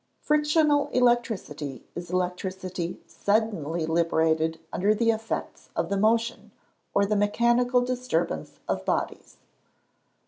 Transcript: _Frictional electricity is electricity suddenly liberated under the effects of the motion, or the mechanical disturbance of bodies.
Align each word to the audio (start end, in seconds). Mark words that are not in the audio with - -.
_Frictional 0.19 0.87
electricity 0.87 1.83
is 1.93 2.09
electricity 2.09 2.99
suddenly 3.05 3.85
liberated 3.85 4.59
under 4.73 4.95
the 4.95 5.11
effects 5.11 5.69
of 5.75 5.89
the 5.89 5.95
motion, 5.97 6.49
or 6.95 7.05
the 7.05 7.15
mechanical 7.15 7.81
disturbance 7.81 8.59
of 8.67 8.83
bodies. 8.83 9.37